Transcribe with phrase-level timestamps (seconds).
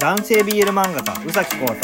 [0.00, 1.80] 男性 BL 漫画家宇崎浩と中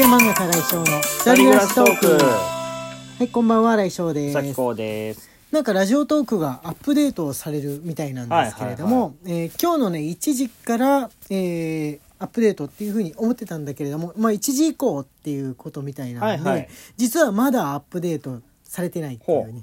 [0.00, 2.06] 世漫画家来翔の二人暮らしトーク。
[2.24, 5.28] はいこんばんは来翔で宇崎す浩です。
[5.52, 16.68] なんかラジオトークがアップデートされるみたいなんですけれども、えー今日のね1時から、えーアップデートっていうふうに思ってたんだけれども、まあ、1時以降っていうことみたいなので、はいはい。
[16.96, 19.62] 実はまだアップデートされてないっていうね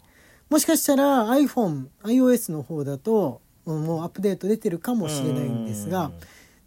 [0.50, 6.12] もしかしたら iPhone、iOS の方だとうんもうアップデート出てるかもしれないんですが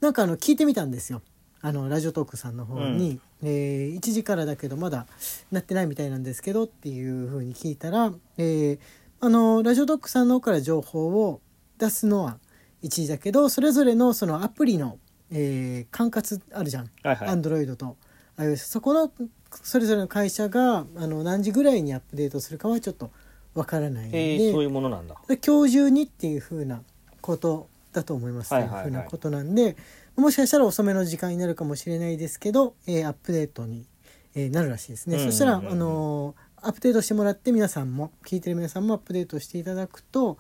[0.01, 1.23] なんかあの聞いてみたんですよ
[1.61, 5.07] あのラジオトークさんの方に、えー1時からだけどまだ
[5.51, 8.79] なってないみたいなんですけどっていうふうに聞いたら、えー
[9.21, 11.41] あのラジオトークさんの方から情報を
[11.79, 12.39] 出すのは
[12.85, 14.99] 1時だけどそれぞれのそのアプリの、
[15.33, 16.91] えー管轄あるじゃん。
[17.03, 17.29] はいはい。
[17.29, 17.97] アンドロイドと。
[18.37, 19.11] iOS そこの
[19.51, 23.11] それぞれの会社があの何時ぐらいにアップデートするかはちょっと
[23.55, 25.17] わからないので、えー、そういうものなんだ。
[25.27, 26.83] で今日中にっていうふうな
[27.21, 28.51] ことだと思います。
[28.51, 28.83] とはいいうはい。
[28.83, 29.77] はいふうなことなんで、
[30.19, 33.87] もしかしたら遅めの時間になるかもしれないですけど、えーアップデートに、
[34.35, 40.39] えーなるらしいですね、そしたら、あのーアップデートしてもらって皆さんも聞いてる皆さんもアップデートしていただくと、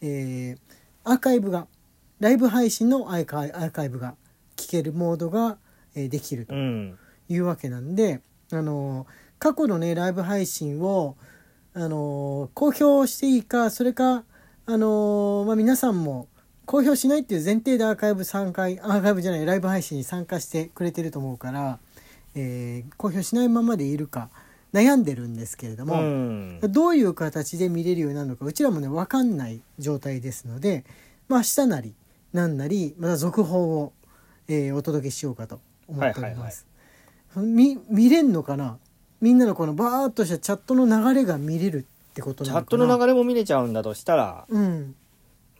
[0.00, 0.58] えー
[1.04, 1.66] アーカイブが
[2.20, 4.14] ライブ配信のアーカイアーカイブが
[4.56, 5.58] 聞けるモードが、
[5.94, 6.98] えーできるとうん。
[7.28, 9.06] いうわけなんで、あの
[9.38, 11.16] 過去のねライブ配信を、
[11.74, 14.24] あの公表していいかそれか、
[14.64, 16.28] あのまあ、皆さんも
[16.68, 21.78] 公表しないっていう前提でアーカイブ参加アーカイブじゃないライブ配信に参加してくれてると思うから、
[22.34, 24.28] えー公表しないままでいるか
[24.74, 26.60] 悩んでるんですけれどうも、ん。
[26.60, 30.84] どういう形で見れるようになるのかうちらもね分かんない状態ですので
[31.26, 31.94] まあ明日なり
[32.34, 33.94] なんなりまた続報を、
[34.46, 36.66] えーお届けしようかと思っております。
[37.34, 38.76] み見れんのかな？
[39.22, 42.60] みんなのこのバーッとしたチャットの流れが見れるってことチャッな？
[42.60, 44.44] のかなトの流れも見れちゃうんだとしたら。
[44.50, 44.94] うん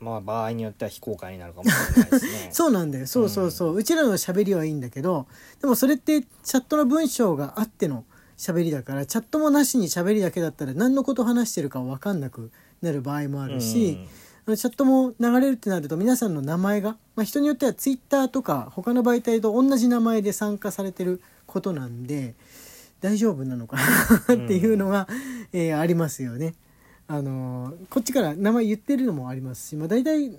[0.00, 2.48] まあ場合によっては非公開になるかもしれないですね。
[2.52, 3.06] そうなんだよ。
[3.06, 5.26] そうそうそう、うちらの喋りはいいんだけど
[5.60, 8.04] でもそれってチャットの文章があっての
[8.36, 12.50] 喋りだからチャットもなしに喋りだけだったら何のこと話してるか分かんなく
[12.82, 13.98] なる場合もあるし、
[14.46, 22.34] あのチャットも流れるってなると皆さんの名前が、まあ、人によってはツイッターとか他の媒体と同じ名前で参加されてることなんで
[23.00, 25.08] 大丈夫なのかなっていうのが、
[25.52, 26.54] えーありますよね。
[27.08, 30.30] あのーこっちから名前言ってるのもありますし、まあ、大体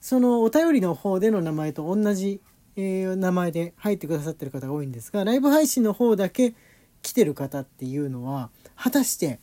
[0.00, 2.40] そのお便りの方での名前と同じ、
[2.76, 6.54] えー名前で入ってくださってる方が多いんですがライブ配信の方だけ
[7.02, 9.38] 来てる方っていうのは果たして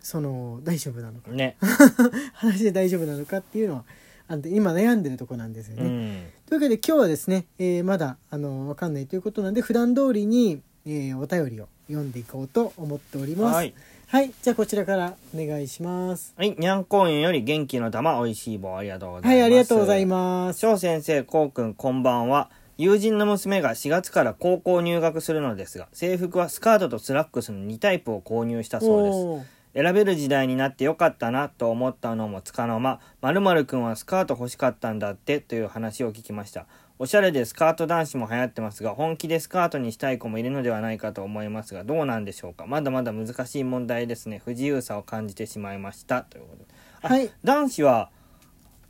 [0.00, 3.84] その大丈夫なのかうんね 果たして大丈夫なのかっていうのは
[4.26, 5.82] あの今悩んでるとこなんですよね。
[5.82, 13.54] うんというわけで今日はですね、えーまだあの分かんないということなんで普段通りに、えーお便りを読んでいこうと思っております。
[13.54, 13.74] はい
[14.14, 16.34] はい、じゃあこちらからお願いします。
[16.36, 20.60] はいにゃんこ園より元気の玉おいしい棒ありがとうございますはい、ありがとうございます。
[20.60, 22.48] 翔先生、こうくん、こんばんは。
[22.78, 29.82] 友人の娘が4月から高校入学するのですが、制服はスカートとスラックスの2タイプを購入したそうです。
[29.82, 36.66] 選べる時代になってよかったなと思ったのもつかの間、〇〇くんはスカート欲しかったんだってという話を聞きました。
[36.98, 42.66] おしゃれでスカート男子も流行ってますが、本気でスカートにしたい子もいるのではないかと思いますが、どうなんでしょうか？
[42.66, 44.40] まだまだ難しい問題ですね。
[44.44, 46.22] 不自由さを感じてしまいました。
[46.22, 46.64] ということで。
[47.02, 48.10] あはい男子は、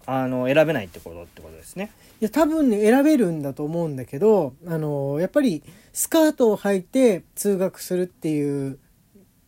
[0.07, 1.91] あの、選べないってことってことですね。
[2.21, 8.79] いや多分ね選べるんだと思うんだけどあのやっぱりスカートを履いて通学するっていう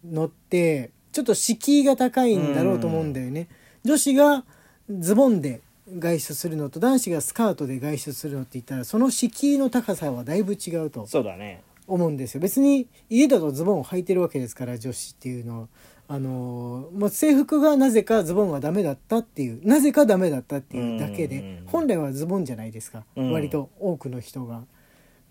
[0.05, 3.49] のってちょっと敷居が高いんだろうと思うんだよね。
[3.85, 4.45] 女子が
[4.91, 5.61] ズボンで
[5.99, 11.63] 外出するのと男子がスカートで外出するのって言ったらその敷居の高さはだいぶ違うとそうだね。
[11.87, 12.41] 思うんですよ。
[12.41, 15.69] 別に家だとズボンを履いてるわけですから女子っていうのは。
[16.09, 21.31] あのーまあ、制服がなぜかズボンがダメだったっていうなぜかダメだったっていうだけうん。
[21.31, 23.33] で本来はズボンじゃないですか、うん。
[23.33, 24.63] 割と多くの人が。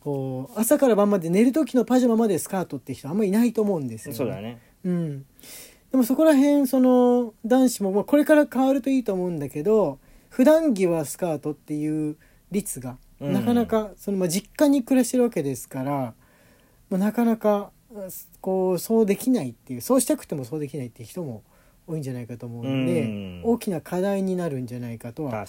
[0.06, 4.60] こう朝から晩まで寝る時のパジャマまでスカートって人あんまりいないと思うんですよ、そうだね。
[4.84, 5.26] うん、
[5.92, 9.98] でもそこら辺その男子も、まあ、これから変わるといいと思うんだけど
[10.36, 12.18] 普段着はスカートっていう
[12.52, 13.32] 率がうん。
[13.32, 16.14] なかなか、そのまあ実家に暮らしてるわけですから、
[16.90, 18.10] まあ、なかなかあ
[18.42, 21.42] こうそうできないっていうそうしたくてもそうできないっていう人も
[21.88, 23.42] 多いんじゃないかと思うので、うん。
[23.46, 25.46] 大きな課題になるんじゃないかとは。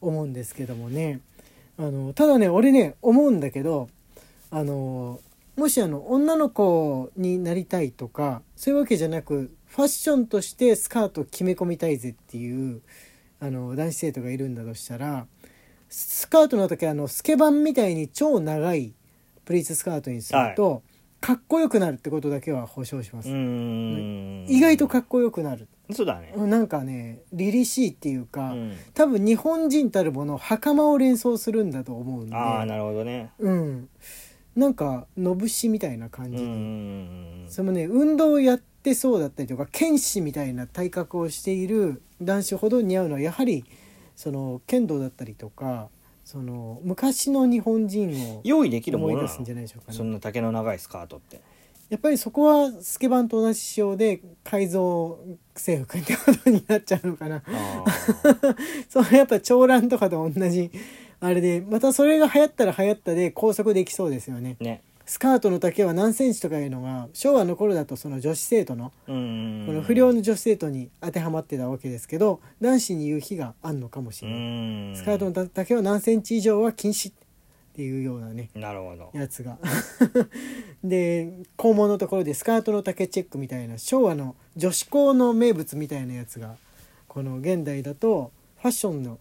[0.00, 1.20] 思うんですけどもね。
[1.76, 3.90] あのただね俺ね思うんだけど
[4.50, 5.20] あの
[5.56, 12.80] もしあの女の子になりたいとかそういうわけじゃなくファッションとしてスカートを決め込みたいぜっていう
[13.40, 15.26] あの男子生徒がいるんだとしたら
[15.88, 18.94] スカートの時あのスケバンみたいに超長い
[19.44, 20.82] プリーツスカートにすると、
[21.20, 23.28] かっこよくなるってことだけは保証します。
[23.28, 25.68] 意外とかっこよくなる。
[25.92, 26.32] そうだね。
[26.36, 28.76] なんかね凛々しいっていうか、うん。
[28.94, 32.34] 多分日本人たるもの袴を連想するんだと思うんで。
[32.34, 33.30] ああなるほどね。
[33.38, 33.88] うん。
[34.56, 43.64] なんかのぶしみたいな感じで、それもね運動をやってそうだったりとか剣士みたいな体格をしている男子ほど似合うのはやはり
[44.14, 45.88] その剣道だったりとか
[46.24, 51.40] その昔の日本人を用意できるものな思い出すんじゃのないでしょうかそねんな丈の長いスカートって。
[51.88, 55.20] やっぱりそこはスケバンと同じ仕様で改造
[55.54, 57.44] 制服ってことになっちゃうのかな。
[57.46, 57.84] あ
[58.90, 60.72] それやっぱ長蘭とかと同じ
[61.20, 64.56] あれでまたそれが流行ったら流行ったで拘束できそうですよね。
[64.60, 74.42] ーねスカートの丈は何センチとかいうのが昭和の頃だとその女子生徒のこの不良の女子生徒に当てはまってたわけですけど男子に言う日があんのかもしうれない、
[74.92, 74.96] ん。
[74.96, 77.14] スカートの丈は何センチ以上は禁止っ
[77.74, 79.10] ていうようなねなるほど。
[79.14, 79.58] やつが。
[80.82, 86.56] で校門のところでスカートの丈チェックみたいな昭和の女子校の名物みたいなやつが
[87.06, 89.18] この現代だとファッションの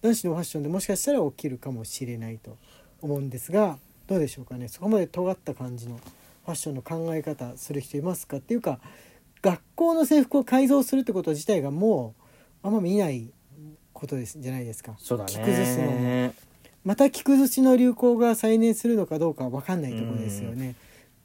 [0.00, 2.56] 男子のファッションでもしかしたら起きるかもしれないと
[3.02, 3.78] 思うんですが
[4.08, 4.66] どうでしょうかね。
[4.68, 8.80] そこまで尖った感じのファッションの考え方する人いますかっていうか
[9.42, 12.14] 学校の制服を改造するってこと自体がも
[12.64, 13.30] うあんま見ない
[13.92, 14.94] ことですじゃないですか。
[14.98, 15.30] そうだね。
[15.30, 16.34] 着崩すのも。
[16.84, 20.74] また着崩しの流行が再燃するのかどうかは分かんないところですよね。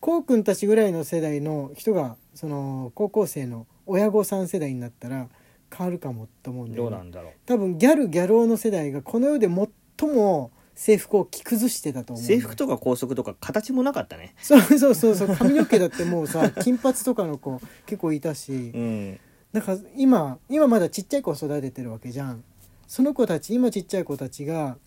[0.01, 5.29] こうくんたちぐらいの世代の人がその高校生の親御さん世代になったら
[5.73, 7.31] 変わるかもと思うんで、どうなんだろう。
[7.45, 14.33] 多分ギャルギャル男の世代がこの世で最も制服を着崩してたと思う制服とか校則とか形もなかったね。
[14.41, 15.35] そうそうそうそう。
[15.35, 18.51] 髪の毛だってもうさ 金髪とかの子結構いたし。
[18.73, 19.19] うん。
[19.51, 22.43] なんか今今まだちっちゃい子を育ててるわけじゃん。
[22.87, 24.77] その子たち今ちっちゃい子たちが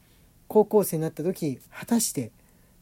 [0.49, 2.31] 高校生になった時果たして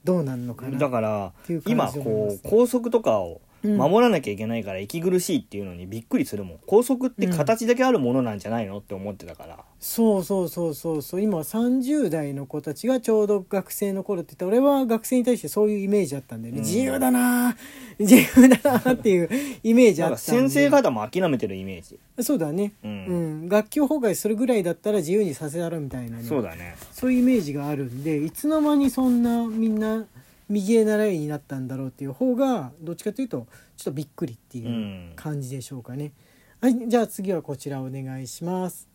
[0.02, 1.32] どうなんのかなだから
[1.66, 3.38] 今こう校則とかをうん
[3.68, 6.58] 守らなきゃいけないから息苦しいっていうのにびっくりするもん。
[6.66, 9.58] 校則って形だけあるものなんじゃないのって思ってたから。
[9.80, 11.20] そうそうそうそうそう。
[11.20, 16.64] 今30代の子たちがちょうど学生の頃って言ったら俺は学生に対してそういうイメージあったんだよね、うん。
[16.64, 17.56] 自由だな
[17.98, 19.28] 自由だなっていう
[19.62, 21.98] イメージあった先生方も諦めてるイメージ。
[22.22, 22.72] そうだね。
[22.82, 26.24] ううんん、学級崩壊するぐらいだったら自由にさせたろみたいなね。
[26.24, 26.76] そうだね。
[26.92, 30.04] そういうイメージがあるんでいつの間にそんなみんな
[30.48, 33.46] 右へ習いになったんだろうっていう方がどっちかというと
[33.76, 35.12] ちょっとびっくりっていううん。
[35.16, 36.12] 感じでしょうかね。
[36.60, 38.88] はいじゃあ次はこちらお願いします。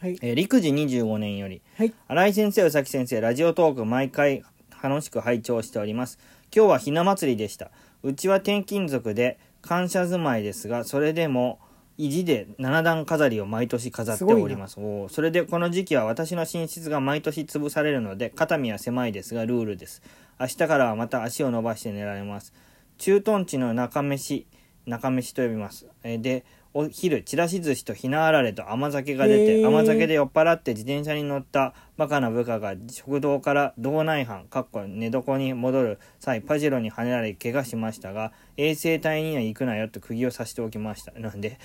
[0.00, 0.18] はい。
[0.22, 1.92] えー陸次25年よりはい。
[2.08, 4.42] 新井先生宇崎先生ラジオトーク毎回
[4.82, 6.18] 楽しく拝聴しております。
[6.54, 7.70] 今日はひな祭りでした。
[8.02, 11.58] うちは転勤族で感謝住まいですがそれでも
[11.96, 14.78] 意地で七段飾りを毎年飾っております。
[14.78, 20.02] おーそれでこの時期は私の寝室が毎年潰されるので肩身は狭いですがルールです
[20.38, 22.52] 明日からはまた足を伸ばして寝られます。
[22.98, 24.46] 駐屯地の中飯
[24.86, 25.86] 中飯と呼びます。
[26.02, 26.44] えーで
[26.76, 41.12] お昼ちらし寿司とひなあられと甘酒が出て甘酒で酔っ払って自転車に乗ったバカな部下が食堂から道内藩かっこ寝床に戻る際パジェロに跳ねられ怪我しましたが衛生隊には行くなよと釘を刺しておきました。
[41.12, 41.58] なんで？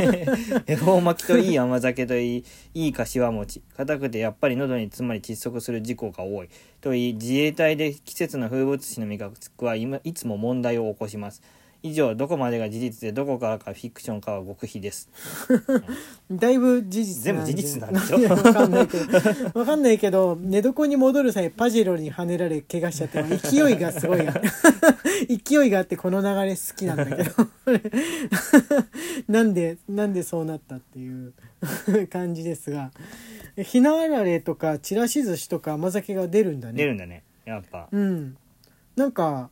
[0.66, 2.44] 恵方巻きといい甘酒といい
[2.74, 3.62] いい柏餅。
[3.76, 6.48] 硬くてやっぱり喉に詰まり窒息する事故が多い。
[6.82, 11.42] と言い自衛隊で季節の風物詩の味覚は今いつも問題を起こします
[11.82, 15.08] 以上どこまでが事実でどこからかフィクションかは極秘です。
[16.30, 18.18] だいぶ事実全部事実なんでしょ？
[18.18, 24.20] いやわかんないけどわかんないけど寝床に戻る際パジェロに跳ねられ怪我しちゃって勢いがすごい
[25.28, 27.30] 勢いがあってこの流れ好きなんだけど
[29.28, 31.32] なんでなんでそうなったっていう
[32.10, 32.90] 感じですが。
[33.62, 36.74] ひなあられとかちらし寿司とか甘酒が出るんだね。
[36.78, 37.22] 出るんだね。
[37.44, 37.86] やっぱ。
[37.92, 38.34] うん、
[38.96, 39.50] なんか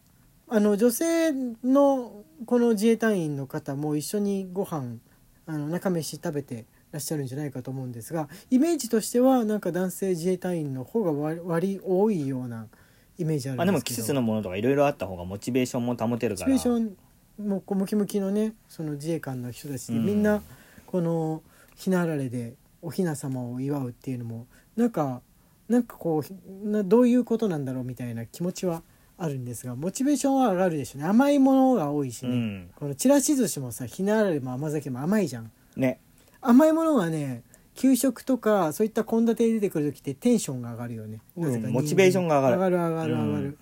[0.52, 1.30] あの女性
[1.62, 4.96] のこの自衛隊員の方も一緒にご飯
[5.46, 12.66] あの中飯食べてらっしゃるんじゃないかと思うんですがイメージとしてはなんか男性自衛隊員の方が割割多いような
[13.16, 13.96] イメージあるまあでもんですけど。
[13.98, 20.22] 季節のものとかいろいろあった方がモチベーションも保てるモチからベーションもこうムキムキのねその自衛官の人たちで、うんみん。
[20.24, 20.42] な
[20.86, 21.42] この
[21.76, 25.22] ひなあられでお雛様を祝うっていうのもなんか
[25.68, 28.82] なんかこうなどういうことなんだろうみたいな気持ちは
[29.22, 31.08] あるんですがモチベーションは上がるでしょうね。
[31.08, 32.70] 甘いものが多いしね、うん。
[32.74, 35.50] このちらし寿司もさひなあられも甘酒も甘いじゃん。
[35.76, 36.00] ね。
[36.40, 37.42] 甘いものはね
[37.74, 42.56] 給食とかそういった献立で出てくる時ってテンションが上がるよね、うんモチベーションが上がる。
[42.56, 43.58] 上がる上がる上がる、うん。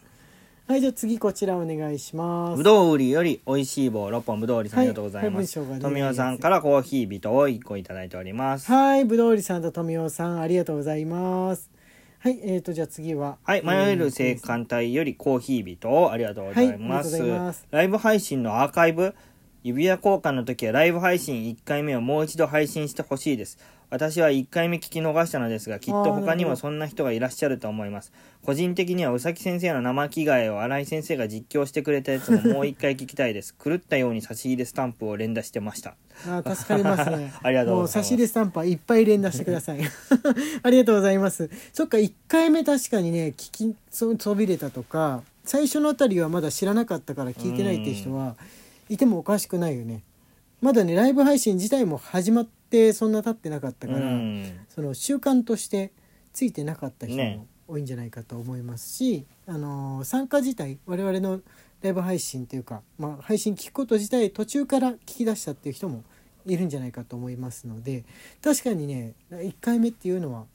[0.69, 2.59] はいじゃあ次こちらお願いします。
[2.59, 8.71] ぶどう売りより美味しい棒6本ぶどう売りさんありがとうございます、はい富尾さんからコーヒー人を1個いただいております。
[8.71, 11.69] はい、ぶどうりさんと富尾さん、ありがとうございます。
[12.21, 13.39] はい、えーと、じゃあ次は。
[13.45, 19.15] はい、迷える青函隊よりコーヒー人をありがとうございます,、はいありがとうございますライブ配信のアーカイブ
[19.63, 23.59] 指輪交換の時はライブ配信1回目をもう一度配信してほしいです。
[23.91, 28.13] 私は1回目聞き逃したのですが、きっと他にもそんな人がいらっしゃると思います。
[28.45, 33.55] 個人的には宇崎先生の生着替えを新井先生が実況してくれたやつももう一回聞きたいです。
[33.55, 35.97] 狂ったように差し入れスタンプを連打してました。
[36.27, 39.79] あー助かりますね ありがとうございますもう差し入れスタンプはいっぱい連打してください
[40.63, 48.35] ありがとうございますそっか1回目確かにね聞きそそびれたとか最初のあたりはまだ知らなかったから聞いてないっていう人は
[48.89, 50.03] いてもおかしくないよね
[50.61, 52.58] まだねライブ配信自体も始まって
[52.93, 54.45] そんな経ってなかったうから、ん。
[54.69, 55.93] その習慣として
[56.33, 61.41] ついてなかった人ねも多いんじゃないかと思いますし、あのー参加自体我々の
[61.83, 66.03] ライブ配信というか、まあ、配信聞くこと自体途中から聞き出したっていう人も
[66.45, 68.05] いるんじゃないかと思いますので
[68.43, 70.47] 確かにね1回目っていうのは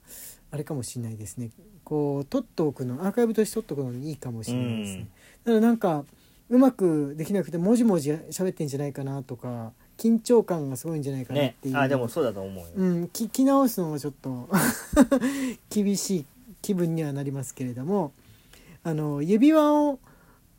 [0.52, 1.52] あれかもしれないですね
[1.84, 5.08] こう取っておくのアーカイブとして取っておくのにいいかもしれないですね。
[5.44, 6.06] だからなんか
[6.50, 12.70] うまくできなくてもじもじ喋ってんじゃないかなとか緊張感がすごいんじゃないかなっねていう、あ、でもそうだと思うよ。
[12.76, 14.50] うん、聞き直すのもちょっと
[15.72, 16.26] 厳しい
[16.62, 18.12] 気分にはなりますけれども
[18.84, 20.00] あの指輪を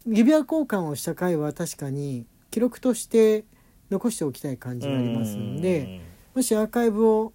[0.06, 3.44] 指輪交換をした回は確かに記録として
[3.90, 6.00] 残しておきたい感じがありますので
[6.34, 7.32] もしアーカイブを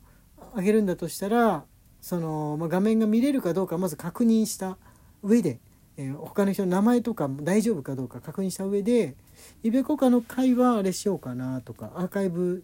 [0.56, 1.64] 上げるんだとしたら
[2.02, 4.78] その、まあ、画面が見れるかどうかまず確認した
[5.22, 5.60] 上で、
[6.00, 9.16] えー他の人の名前とかも大丈夫かどうか確認した上で
[9.64, 12.64] イベコカの会はあれしようかなとかアーカイブ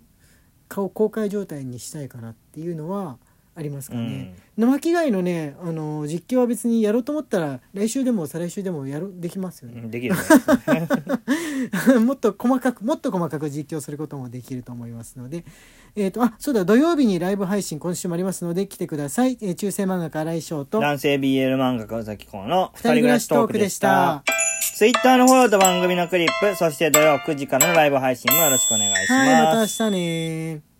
[0.70, 3.18] 顔公開状態にしたいかなっていうのは
[3.56, 4.36] ありますかね。
[4.58, 9.82] 生着替えのねあの実況は別にやろうと思ったら来週でも再来週でもやるできますよね。
[9.82, 12.00] うんできるね。
[12.04, 15.46] もっと細かくもっと細かく実況することもできると思いますので、
[15.96, 24.24] えー、とあそうだ土曜日にライブ配信今週もありますので来てください、えー中世漫画家新井翔と男性 BL 漫画家宇崎公の二人暮らしトークでした。
[24.76, 29.14] ツイッターのフォローと番組のクリップ、そして土曜9時からのライブ配信もよろしくお願いします。
[29.14, 30.75] はいまた明日ね